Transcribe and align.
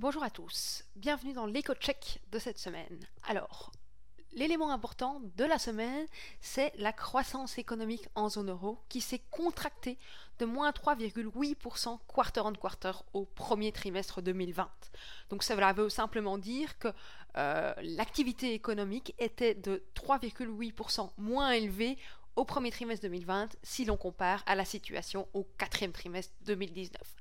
Bonjour 0.00 0.22
à 0.22 0.30
tous, 0.30 0.84
bienvenue 0.94 1.32
dans 1.32 1.46
l'éco-check 1.46 2.20
de 2.30 2.38
cette 2.38 2.60
semaine. 2.60 3.00
Alors, 3.24 3.72
l'élément 4.30 4.70
important 4.70 5.20
de 5.36 5.44
la 5.44 5.58
semaine, 5.58 6.06
c'est 6.40 6.72
la 6.76 6.92
croissance 6.92 7.58
économique 7.58 8.06
en 8.14 8.28
zone 8.28 8.50
euro 8.50 8.78
qui 8.88 9.00
s'est 9.00 9.24
contractée 9.32 9.98
de 10.38 10.44
moins 10.44 10.70
3,8% 10.70 11.98
quarter 12.06 12.42
on 12.44 12.52
quarter 12.52 12.92
au 13.12 13.24
premier 13.24 13.72
trimestre 13.72 14.22
2020. 14.22 14.70
Donc 15.30 15.42
ça 15.42 15.56
veut 15.56 15.88
simplement 15.88 16.38
dire 16.38 16.78
que 16.78 16.92
euh, 17.36 17.74
l'activité 17.78 18.54
économique 18.54 19.16
était 19.18 19.56
de 19.56 19.82
3,8% 19.96 21.10
moins 21.18 21.50
élevée 21.50 21.98
au 22.36 22.44
premier 22.44 22.70
trimestre 22.70 23.02
2020 23.02 23.48
si 23.64 23.84
l'on 23.84 23.96
compare 23.96 24.44
à 24.46 24.54
la 24.54 24.64
situation 24.64 25.26
au 25.34 25.42
quatrième 25.58 25.90
trimestre 25.90 26.32
2019. 26.42 27.17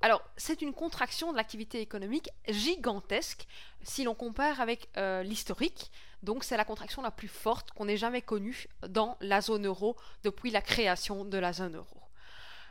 Alors, 0.00 0.22
c'est 0.36 0.62
une 0.62 0.72
contraction 0.72 1.32
de 1.32 1.36
l'activité 1.36 1.80
économique 1.80 2.30
gigantesque 2.48 3.46
si 3.82 4.04
l'on 4.04 4.14
compare 4.14 4.60
avec 4.60 4.88
euh, 4.96 5.22
l'historique. 5.22 5.90
Donc, 6.22 6.44
c'est 6.44 6.56
la 6.56 6.64
contraction 6.64 7.02
la 7.02 7.10
plus 7.10 7.28
forte 7.28 7.70
qu'on 7.72 7.88
ait 7.88 7.96
jamais 7.96 8.22
connue 8.22 8.66
dans 8.88 9.16
la 9.20 9.40
zone 9.40 9.66
euro 9.66 9.96
depuis 10.22 10.50
la 10.50 10.62
création 10.62 11.24
de 11.24 11.38
la 11.38 11.52
zone 11.52 11.76
euro. 11.76 12.00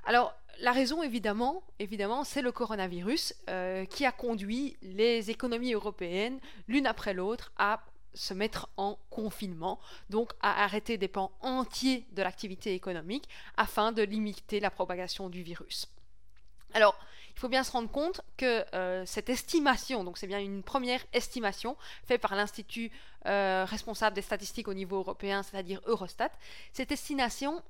Alors, 0.05 0.33
la 0.61 0.71
raison, 0.71 1.03
évidemment, 1.03 1.63
évidemment 1.79 2.23
c'est 2.23 2.41
le 2.41 2.51
coronavirus 2.51 3.33
euh, 3.49 3.85
qui 3.85 4.05
a 4.05 4.11
conduit 4.11 4.75
les 4.81 5.29
économies 5.29 5.73
européennes, 5.73 6.39
l'une 6.67 6.85
après 6.85 7.13
l'autre, 7.13 7.51
à 7.57 7.81
se 8.13 8.33
mettre 8.33 8.69
en 8.75 8.97
confinement, 9.09 9.79
donc 10.09 10.31
à 10.41 10.63
arrêter 10.63 10.97
des 10.97 11.07
pans 11.07 11.31
entiers 11.41 12.05
de 12.11 12.21
l'activité 12.21 12.73
économique 12.73 13.29
afin 13.55 13.91
de 13.91 14.01
limiter 14.01 14.59
la 14.59 14.71
propagation 14.71 15.29
du 15.29 15.43
virus. 15.43 15.87
Alors, 16.73 16.97
il 17.35 17.39
faut 17.39 17.47
bien 17.47 17.63
se 17.63 17.71
rendre 17.71 17.89
compte 17.89 18.21
que 18.37 18.65
euh, 18.75 19.05
cette 19.05 19.29
estimation, 19.29 20.03
donc 20.03 20.17
c'est 20.17 20.27
bien 20.27 20.39
une 20.39 20.61
première 20.61 21.01
estimation 21.13 21.77
faite 22.05 22.21
par 22.21 22.35
l'Institut 22.35 22.91
euh, 23.25 23.65
responsable 23.65 24.15
des 24.15 24.21
statistiques 24.21 24.67
au 24.67 24.73
niveau 24.73 24.97
européen, 24.97 25.41
c'est-à-dire 25.43 25.81
Eurostat, 25.85 26.31
cette 26.73 26.91
estimation, 26.91 27.61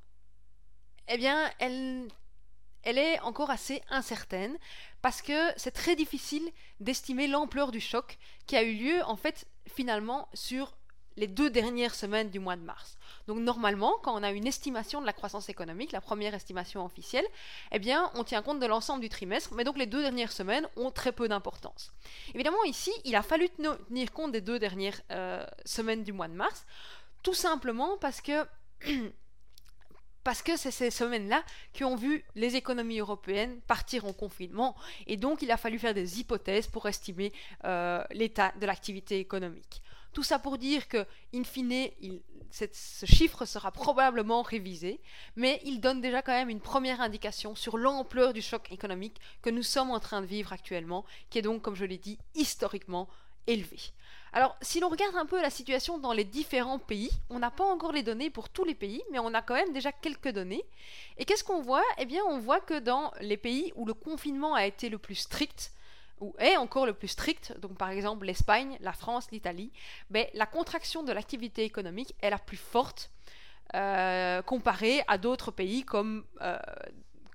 eh 1.07 1.17
bien, 1.17 1.51
elle 1.59 2.07
elle 2.83 2.97
est 2.97 3.19
encore 3.19 3.49
assez 3.49 3.81
incertaine 3.89 4.57
parce 5.01 5.21
que 5.21 5.51
c'est 5.57 5.71
très 5.71 5.95
difficile 5.95 6.49
d'estimer 6.79 7.27
l'ampleur 7.27 7.71
du 7.71 7.79
choc 7.79 8.17
qui 8.47 8.55
a 8.55 8.63
eu 8.63 8.73
lieu 8.73 9.03
en 9.03 9.15
fait 9.15 9.47
finalement 9.67 10.29
sur 10.33 10.77
les 11.19 11.27
deux 11.27 11.49
dernières 11.49 11.93
semaines 11.93 12.29
du 12.29 12.39
mois 12.39 12.55
de 12.55 12.61
mars. 12.61 12.97
Donc 13.27 13.39
normalement, 13.39 13.93
quand 14.01 14.17
on 14.17 14.23
a 14.23 14.31
une 14.31 14.47
estimation 14.47 15.01
de 15.01 15.05
la 15.05 15.13
croissance 15.13 15.49
économique, 15.49 15.91
la 15.91 16.01
première 16.01 16.33
estimation 16.33 16.83
officielle, 16.85 17.25
eh 17.71 17.79
bien, 17.79 18.09
on 18.15 18.23
tient 18.23 18.41
compte 18.41 18.59
de 18.59 18.65
l'ensemble 18.65 19.01
du 19.01 19.09
trimestre, 19.09 19.53
mais 19.53 19.65
donc 19.65 19.77
les 19.77 19.85
deux 19.85 20.01
dernières 20.01 20.31
semaines 20.31 20.67
ont 20.77 20.91
très 20.91 21.11
peu 21.11 21.27
d'importance. 21.27 21.91
Évidemment, 22.33 22.63
ici, 22.63 22.91
il 23.03 23.15
a 23.15 23.21
fallu 23.21 23.49
tenir 23.49 24.11
compte 24.13 24.31
des 24.31 24.41
deux 24.41 24.59
dernières 24.59 24.99
euh, 25.11 25.45
semaines 25.65 26.03
du 26.03 26.13
mois 26.13 26.29
de 26.29 26.33
mars, 26.33 26.65
tout 27.21 27.33
simplement 27.33 27.97
parce 27.97 28.21
que 28.21 28.45
parce 30.23 30.41
que 30.41 30.55
c'est 30.57 30.71
ces 30.71 30.91
semaines-là 30.91 31.43
qui 31.73 31.83
ont 31.83 31.95
vu 31.95 32.23
les 32.35 32.55
économies 32.55 32.99
européennes 32.99 33.59
partir 33.67 34.05
en 34.05 34.13
confinement, 34.13 34.75
et 35.05 35.17
donc 35.17 35.41
il 35.41 35.51
a 35.51 35.57
fallu 35.57 35.79
faire 35.79 35.93
des 35.93 36.19
hypothèses 36.19 36.67
pour 36.67 36.87
estimer 36.87 37.33
euh, 37.65 38.03
l'état 38.11 38.53
de 38.59 38.65
l'activité 38.65 39.19
économique. 39.19 39.81
Tout 40.13 40.23
ça 40.23 40.39
pour 40.39 40.57
dire 40.57 40.87
que, 40.87 41.05
in 41.33 41.43
fine, 41.43 41.89
ce 42.51 43.05
chiffre 43.05 43.45
sera 43.45 43.71
probablement 43.71 44.41
révisé, 44.41 44.99
mais 45.35 45.61
il 45.65 45.79
donne 45.79 46.01
déjà 46.01 46.21
quand 46.21 46.31
même 46.31 46.49
une 46.49 46.61
première 46.61 46.99
indication 46.99 47.53
sur 47.55 47.77
l'ampleur 47.77 48.33
du 48.33 48.41
choc 48.41 48.71
économique 48.71 49.17
que 49.41 49.49
nous 49.49 49.63
sommes 49.63 49.91
en 49.91 49.99
train 49.99 50.21
de 50.21 50.25
vivre 50.25 50.51
actuellement, 50.51 51.05
qui 51.29 51.37
est 51.37 51.43
donc, 51.43 51.61
comme 51.61 51.75
je 51.75 51.85
l'ai 51.85 51.99
dit, 51.99 52.17
historiquement 52.33 53.07
élevé. 53.45 53.77
Alors, 54.31 54.55
si 54.61 54.79
l'on 54.79 54.89
regarde 54.89 55.15
un 55.15 55.25
peu 55.25 55.41
la 55.41 55.49
situation 55.49 55.97
dans 55.97 56.13
les 56.13 56.23
différents 56.23 56.77
pays, 56.77 57.09
on 57.29 57.39
n'a 57.39 57.49
pas 57.49 57.63
encore 57.65 57.91
les 57.91 58.03
données 58.03 58.29
pour 58.29 58.49
tous 58.49 58.63
les 58.63 58.75
pays, 58.75 59.01
mais 59.11 59.17
on 59.19 59.33
a 59.33 59.41
quand 59.41 59.55
même 59.55 59.73
déjà 59.73 59.91
quelques 59.91 60.29
données. 60.29 60.63
Et 61.17 61.25
qu'est-ce 61.25 61.43
qu'on 61.43 61.61
voit? 61.61 61.83
Eh 61.97 62.05
bien, 62.05 62.21
on 62.27 62.37
voit 62.37 62.61
que 62.61 62.77
dans 62.77 63.11
les 63.21 63.37
pays 63.37 63.73
où 63.75 63.85
le 63.85 63.95
confinement 63.95 64.53
a 64.53 64.67
été 64.67 64.89
le 64.89 64.99
plus 64.99 65.15
strict, 65.15 65.71
ou 66.19 66.33
est 66.39 66.57
encore 66.57 66.85
le 66.85 66.93
plus 66.93 67.07
strict, 67.07 67.57
donc 67.59 67.77
par 67.77 67.89
exemple 67.89 68.25
l'Espagne, 68.25 68.77
la 68.81 68.93
France, 68.93 69.31
l'Italie, 69.31 69.71
ben, 70.09 70.25
la 70.33 70.45
contraction 70.45 71.03
de 71.03 71.11
l'activité 71.11 71.63
économique 71.63 72.13
est 72.21 72.29
la 72.29 72.39
plus 72.39 72.57
forte 72.57 73.11
euh, 73.75 74.41
comparée 74.41 75.01
à 75.07 75.17
d'autres 75.17 75.51
pays 75.51 75.83
comme 75.83 76.23
euh, 76.41 76.57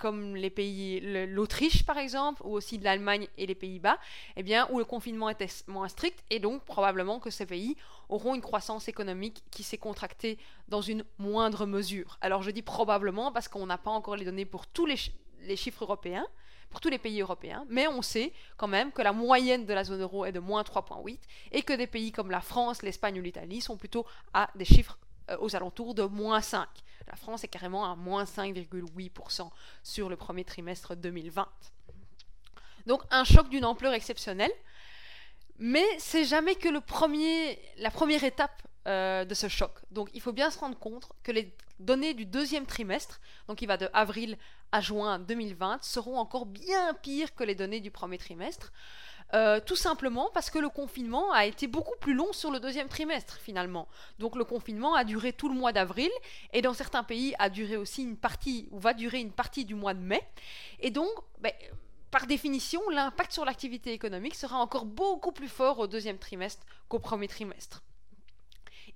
comme 0.04 0.36
les 0.36 0.50
pays, 0.50 1.00
l'Autriche 1.26 1.86
par 1.86 1.96
exemple, 1.96 2.42
ou 2.44 2.50
aussi 2.50 2.78
de 2.78 2.84
l'Allemagne 2.84 3.26
et 3.38 3.46
les 3.46 3.54
Pays-Bas, 3.54 3.98
eh 4.36 4.44
où 4.70 4.78
le 4.78 4.84
confinement 4.84 5.30
était 5.30 5.48
moins 5.66 5.88
strict, 5.88 6.22
et 6.28 6.40
donc 6.40 6.62
probablement 6.64 7.20
que 7.20 7.30
ces 7.30 7.46
pays 7.46 7.76
auront 8.10 8.34
une 8.34 8.42
croissance 8.42 8.88
économique 8.88 9.42
qui 9.50 9.62
s'est 9.62 9.78
contractée 9.78 10.38
dans 10.68 10.82
une 10.82 11.04
moindre 11.18 11.64
mesure. 11.64 12.18
Alors 12.20 12.42
je 12.42 12.50
dis 12.50 12.60
probablement 12.60 13.32
parce 13.32 13.48
qu'on 13.48 13.64
n'a 13.64 13.78
pas 13.78 13.92
encore 13.92 14.16
les 14.16 14.26
données 14.26 14.44
pour 14.44 14.66
tous 14.66 14.84
les, 14.84 14.96
les 15.42 15.56
chiffres 15.56 15.84
européens, 15.84 16.26
pour 16.74 16.80
tous 16.80 16.88
les 16.88 16.98
pays 16.98 17.20
européens, 17.20 17.64
mais 17.68 17.86
on 17.86 18.02
sait 18.02 18.32
quand 18.56 18.66
même 18.66 18.90
que 18.90 19.00
la 19.00 19.12
moyenne 19.12 19.64
de 19.64 19.72
la 19.72 19.84
zone 19.84 20.02
euro 20.02 20.24
est 20.24 20.32
de 20.32 20.40
moins 20.40 20.62
3,8 20.62 21.20
et 21.52 21.62
que 21.62 21.72
des 21.72 21.86
pays 21.86 22.10
comme 22.10 22.32
la 22.32 22.40
France, 22.40 22.82
l'Espagne 22.82 23.16
ou 23.20 23.22
l'Italie 23.22 23.60
sont 23.60 23.76
plutôt 23.76 24.04
à 24.32 24.50
des 24.56 24.64
chiffres 24.64 24.98
euh, 25.30 25.36
aux 25.38 25.54
alentours 25.54 25.94
de 25.94 26.02
moins 26.02 26.40
5. 26.40 26.66
La 27.06 27.14
France 27.14 27.44
est 27.44 27.48
carrément 27.48 27.88
à 27.88 27.94
moins 27.94 28.24
5,8% 28.24 29.50
sur 29.84 30.08
le 30.08 30.16
premier 30.16 30.42
trimestre 30.42 30.96
2020. 30.96 31.46
Donc 32.86 33.02
un 33.12 33.22
choc 33.22 33.48
d'une 33.48 33.64
ampleur 33.64 33.92
exceptionnelle, 33.92 34.50
mais 35.58 35.86
c'est 35.98 36.24
jamais 36.24 36.54
que 36.54 36.68
le 36.68 36.80
premier, 36.80 37.58
la 37.78 37.90
première 37.90 38.24
étape 38.24 38.62
euh, 38.86 39.24
de 39.24 39.34
ce 39.34 39.48
choc. 39.48 39.72
Donc 39.90 40.10
il 40.14 40.20
faut 40.20 40.32
bien 40.32 40.50
se 40.50 40.58
rendre 40.58 40.78
compte 40.78 41.08
que 41.22 41.32
les 41.32 41.54
données 41.80 42.14
du 42.14 42.26
deuxième 42.26 42.66
trimestre, 42.66 43.20
donc 43.48 43.58
qui 43.58 43.66
va 43.66 43.76
de 43.76 43.88
avril 43.92 44.36
à 44.72 44.80
juin 44.80 45.18
2020, 45.18 45.82
seront 45.82 46.18
encore 46.18 46.46
bien 46.46 46.92
pires 46.94 47.34
que 47.34 47.44
les 47.44 47.54
données 47.54 47.80
du 47.80 47.90
premier 47.90 48.18
trimestre. 48.18 48.72
Euh, 49.32 49.58
tout 49.58 49.74
simplement 49.74 50.30
parce 50.34 50.50
que 50.50 50.58
le 50.58 50.68
confinement 50.68 51.32
a 51.32 51.46
été 51.46 51.66
beaucoup 51.66 51.96
plus 51.98 52.14
long 52.14 52.32
sur 52.32 52.50
le 52.50 52.60
deuxième 52.60 52.88
trimestre 52.88 53.38
finalement. 53.38 53.88
Donc 54.18 54.36
le 54.36 54.44
confinement 54.44 54.94
a 54.94 55.02
duré 55.02 55.32
tout 55.32 55.48
le 55.48 55.54
mois 55.54 55.72
d'avril 55.72 56.10
et 56.52 56.60
dans 56.60 56.74
certains 56.74 57.02
pays 57.02 57.34
a 57.38 57.48
duré 57.48 57.76
aussi 57.76 58.02
une 58.02 58.16
partie 58.16 58.68
ou 58.70 58.78
va 58.78 58.92
durer 58.92 59.18
une 59.18 59.32
partie 59.32 59.64
du 59.64 59.74
mois 59.74 59.94
de 59.94 60.00
mai. 60.00 60.22
Et 60.78 60.90
donc, 60.90 61.08
ben, 61.40 61.52
par 62.14 62.28
définition, 62.28 62.80
l'impact 62.90 63.32
sur 63.32 63.44
l'activité 63.44 63.92
économique 63.92 64.36
sera 64.36 64.58
encore 64.58 64.84
beaucoup 64.84 65.32
plus 65.32 65.48
fort 65.48 65.80
au 65.80 65.88
deuxième 65.88 66.16
trimestre 66.16 66.64
qu'au 66.86 67.00
premier 67.00 67.26
trimestre. 67.26 67.82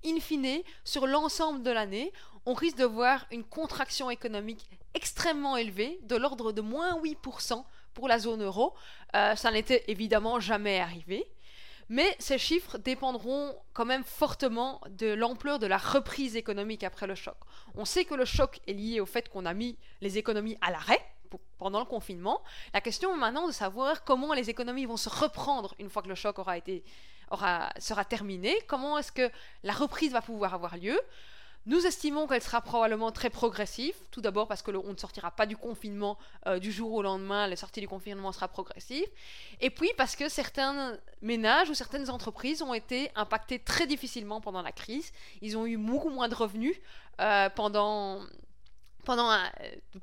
In 0.07 0.21
fine, 0.21 0.63
sur 0.85 1.05
l'ensemble 1.05 1.65
de 1.65 1.73
l'année, 1.73 2.13
on 2.47 2.55
risque 2.55 2.77
de 2.77 2.85
voir 2.85 3.27
une 3.33 3.43
contraction 3.43 4.09
économique 4.09 4.71
extrêmement 4.95 5.57
élevée, 5.57 5.99
de 6.05 6.15
l'ordre 6.15 6.53
de 6.53 6.61
moins 6.61 6.97
8% 7.03 7.65
pour 7.93 8.07
la 8.07 8.21
zone 8.21 8.45
euro. 8.45 8.73
Euh, 9.17 9.35
ça 9.35 9.51
n'était 9.51 9.83
évidemment 9.89 10.39
jamais 10.39 10.79
arrivé. 10.79 11.27
Mais 11.89 12.15
ces 12.21 12.39
chiffres 12.39 12.79
dépendront 12.79 13.53
quand 13.73 13.85
même 13.85 14.05
fortement 14.05 14.81
de 14.91 15.09
l'ampleur 15.09 15.59
de 15.59 15.67
la 15.67 15.79
reprise 15.79 16.37
économique 16.37 16.85
après 16.85 17.09
le 17.09 17.17
choc. 17.17 17.37
On 17.75 17.85
sait 17.85 18.05
que 18.05 18.15
le 18.15 18.25
choc 18.25 18.61
est 18.69 18.75
lié 18.75 19.01
au 19.01 19.07
fait 19.07 19.29
qu'on 19.29 19.45
a 19.45 19.55
mis 19.55 19.77
les 20.03 20.19
économies 20.19 20.57
à 20.61 20.71
l'arrêt 20.71 21.05
pendant 21.59 21.79
le 21.81 21.85
confinement. 21.85 22.43
La 22.75 22.81
question 22.81 23.15
est 23.15 23.19
maintenant 23.19 23.47
de 23.47 23.53
savoir 23.53 24.05
comment 24.05 24.33
les 24.33 24.51
économies 24.51 24.87
vont 24.87 24.97
se 24.97 25.09
reprendre 25.09 25.75
une 25.79 25.91
fois 25.91 26.03
que 26.03 26.09
le 26.09 26.15
choc 26.15 26.39
aura 26.39 26.57
été, 26.57 26.85
aura, 27.31 27.71
sera 27.79 28.05
terminé. 28.05 28.57
Comment 28.67 28.99
est-ce 28.99 29.13
que 29.13 29.31
la 29.63 29.73
reprise 29.73 30.13
va 30.13 30.23
pouvoir 30.23 30.55
avoir 30.55 30.77
lieu 30.77 30.99
nous 31.69 31.87
estimons 31.87 32.27
qu'elle 32.27 32.43
sera 32.43 32.63
probablement 32.63 33.13
très 33.13 33.29
progressive, 33.29 33.95
tout 34.11 34.23
d'abord 34.23 34.49
parce 34.49 34.63
que 34.63 34.71
on 34.71 34.93
ne 34.93 34.97
sortira 34.97 35.31
pas 35.31 35.45
du 35.45 35.55
confinement 35.55 36.17
euh, 36.47 36.59
du 36.59 36.73
jour 36.73 36.95
au 36.95 37.03
lendemain, 37.03 37.47
la 37.47 37.57
sortie 37.57 37.81
du 37.81 37.89
confinement 37.89 38.33
sera 38.33 38.49
progressive, 38.49 39.07
et 39.61 39.69
puis 39.69 39.91
parce 39.99 40.17
que 40.17 40.31
certains 40.31 40.97
ménages 41.21 41.69
ou 41.69 41.75
certaines 41.75 42.09
entreprises 42.09 42.63
ont 42.63 42.73
été 42.73 43.11
impactés 43.17 43.59
très 43.59 43.87
difficilement 43.87 44.41
pendant 44.41 44.63
la 44.63 44.73
crise, 44.73 45.13
ils 45.43 45.59
ont 45.59 45.67
eu 45.67 45.77
beaucoup 45.77 46.09
moins 46.09 46.29
de 46.29 46.35
revenus 46.35 46.75
euh, 47.21 47.51
pendant 47.51 48.23
pendant 49.09 49.31
euh, 49.33 49.39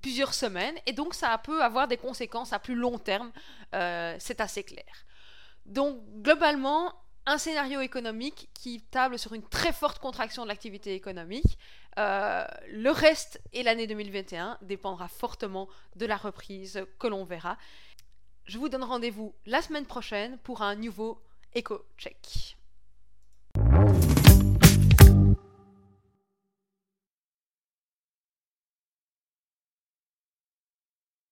plusieurs 0.02 0.34
semaines, 0.34 0.76
et 0.88 0.94
donc 0.94 1.14
ça 1.14 1.38
peut 1.38 1.64
avoir 1.64 1.88
des 1.88 1.98
conséquences 1.98 2.54
à 2.54 2.60
plus 2.60 2.76
long 2.76 2.98
terme, 2.98 3.32
c'est 4.20 4.42
assez 4.42 4.64
clair. 4.64 5.06
Donc 5.66 6.00
globalement, 6.22 6.94
un 7.26 7.38
scénario 7.38 7.82
économique 7.82 8.50
qui 8.54 8.82
table 8.82 9.18
sur 9.18 9.34
une 9.34 9.44
très 9.44 9.74
forte 9.74 10.00
contraction 10.00 10.44
de 10.44 10.48
l'activité 10.48 10.94
économique. 10.94 11.58
Euh, 11.98 12.46
le 12.72 12.92
reste 12.92 13.42
et 13.54 13.64
l'année 13.64 13.88
2021 13.88 14.58
dépendra 14.62 15.08
fortement 15.08 15.68
de 15.96 16.06
la 16.06 16.18
reprise 16.18 16.86
que 17.00 17.08
l'on 17.08 17.26
verra. 17.26 17.58
Je 18.46 18.58
vous 18.58 18.70
donne 18.70 18.84
rendez-vous 18.84 19.34
la 19.46 19.62
semaine 19.62 19.86
prochaine 19.86 20.38
pour 20.40 20.62
un 20.62 20.76
nouveau 20.76 21.22
éco-check. 21.54 22.58